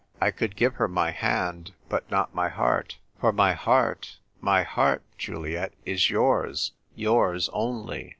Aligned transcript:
I 0.19 0.31
could 0.31 0.55
give 0.55 0.77
her 0.77 0.87
my 0.87 1.11
hand, 1.11 1.73
but 1.87 2.09
not 2.09 2.33
my 2.33 2.49
heart; 2.49 2.97
for 3.19 3.31
my 3.31 3.53
heart, 3.53 4.17
my 4.39 4.63
heart, 4.63 5.03
Juliet, 5.15 5.75
is 5.85 6.09
yours— 6.09 6.71
yours 7.05 7.51
only." 7.53 8.09